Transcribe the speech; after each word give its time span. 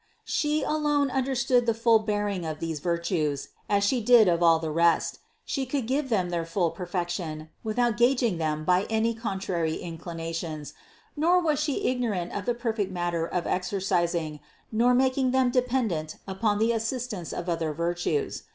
She 0.25 0.63
alone 0.63 1.11
understood 1.11 1.67
the 1.67 1.75
full 1.75 1.99
bearing 1.99 2.43
of 2.43 2.57
these 2.59 2.79
virtues, 2.79 3.49
as 3.69 3.83
She 3.83 4.01
did 4.01 4.27
of 4.27 4.41
all 4.41 4.57
the 4.57 4.71
rest. 4.71 5.19
She 5.45 5.67
could 5.67 5.85
give 5.85 6.09
them 6.09 6.31
their 6.31 6.43
full 6.43 6.71
perfection, 6.71 7.51
without 7.63 7.97
gaging 7.97 8.39
them 8.39 8.65
by 8.65 8.87
any 8.89 9.13
contrary 9.13 9.75
inclinations, 9.75 10.73
nor 11.15 11.39
was 11.39 11.59
She 11.59 11.85
ignorant 11.85 12.31
of 12.31 12.47
the 12.47 12.55
perfect 12.55 12.91
manner 12.91 13.27
of 13.27 13.45
exercising, 13.45 14.39
nor 14.71 14.93
of 14.93 14.97
making 14.97 15.29
them 15.29 15.51
dependent 15.51 16.15
upon 16.27 16.57
the 16.57 16.71
assistance 16.71 17.31
of 17.31 17.47
other 17.47 17.71
virtues. 17.71 18.41